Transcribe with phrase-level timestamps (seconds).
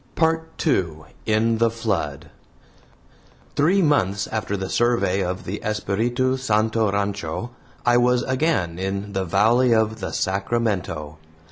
[0.15, 0.95] PART II
[1.27, 2.31] IN THE FLOOD
[3.55, 7.51] Three months after the survey of the Espiritu Santo Rancho,
[7.85, 11.19] I was again in the valley of the Sacramento.